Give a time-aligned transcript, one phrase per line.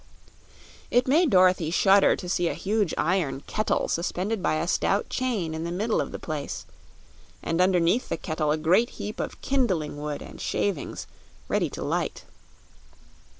[0.89, 5.53] It made Dorothy shudder to see a huge iron kettle suspended by a stout chain
[5.53, 6.65] in the middle of the place,
[7.43, 11.05] and underneath the kettle a great heap of kindling wood and shavings,
[11.47, 12.23] ready to light.